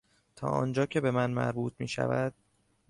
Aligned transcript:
تا 0.35 0.47
آنجا 0.47 0.85
که 0.85 1.01
بهمن 1.01 1.31
مربوط 1.31 1.73
میشود 1.79 2.33